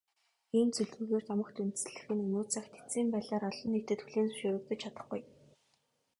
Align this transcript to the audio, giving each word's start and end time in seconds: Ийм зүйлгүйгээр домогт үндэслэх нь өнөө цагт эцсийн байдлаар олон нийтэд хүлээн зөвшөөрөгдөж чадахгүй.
Ийм 0.57 0.67
зүйлгүйгээр 0.75 1.23
домогт 1.27 1.57
үндэслэх 1.63 1.97
нь 2.13 2.23
өнөө 2.25 2.43
цагт 2.53 2.71
эцсийн 2.79 3.07
байдлаар 3.13 3.43
олон 3.49 3.69
нийтэд 3.71 3.99
хүлээн 4.01 4.29
зөвшөөрөгдөж 4.29 4.79
чадахгүй. 4.83 5.21